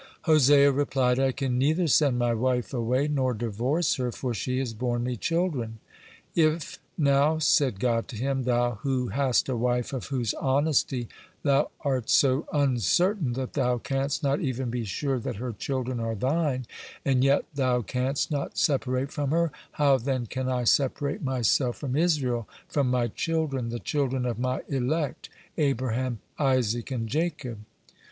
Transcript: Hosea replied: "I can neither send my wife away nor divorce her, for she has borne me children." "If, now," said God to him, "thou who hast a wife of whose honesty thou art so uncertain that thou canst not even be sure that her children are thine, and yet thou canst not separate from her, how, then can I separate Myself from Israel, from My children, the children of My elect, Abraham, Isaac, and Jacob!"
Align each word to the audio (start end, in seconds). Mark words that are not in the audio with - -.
Hosea 0.23 0.71
replied: 0.71 1.19
"I 1.19 1.31
can 1.31 1.59
neither 1.59 1.85
send 1.85 2.17
my 2.17 2.33
wife 2.33 2.73
away 2.73 3.07
nor 3.07 3.35
divorce 3.35 3.97
her, 3.97 4.11
for 4.11 4.33
she 4.33 4.57
has 4.57 4.73
borne 4.73 5.03
me 5.03 5.15
children." 5.15 5.77
"If, 6.33 6.79
now," 6.97 7.37
said 7.37 7.79
God 7.79 8.07
to 8.07 8.15
him, 8.15 8.45
"thou 8.45 8.79
who 8.81 9.09
hast 9.09 9.47
a 9.47 9.55
wife 9.55 9.93
of 9.93 10.05
whose 10.07 10.33
honesty 10.33 11.07
thou 11.43 11.69
art 11.81 12.09
so 12.09 12.47
uncertain 12.51 13.33
that 13.33 13.53
thou 13.53 13.77
canst 13.77 14.23
not 14.23 14.39
even 14.39 14.71
be 14.71 14.85
sure 14.85 15.19
that 15.19 15.35
her 15.35 15.53
children 15.53 15.99
are 15.99 16.15
thine, 16.15 16.65
and 17.05 17.23
yet 17.23 17.45
thou 17.53 17.83
canst 17.83 18.31
not 18.31 18.57
separate 18.57 19.11
from 19.11 19.29
her, 19.29 19.51
how, 19.73 19.99
then 19.99 20.25
can 20.25 20.49
I 20.49 20.63
separate 20.63 21.21
Myself 21.21 21.77
from 21.77 21.95
Israel, 21.95 22.47
from 22.67 22.89
My 22.89 23.05
children, 23.07 23.69
the 23.69 23.77
children 23.77 24.25
of 24.25 24.39
My 24.39 24.61
elect, 24.67 25.29
Abraham, 25.59 26.17
Isaac, 26.39 26.89
and 26.89 27.07
Jacob!" 27.07 27.59